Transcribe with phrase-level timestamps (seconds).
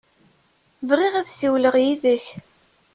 [0.87, 2.25] Bɣiɣ ad ssiwleɣ yid-k.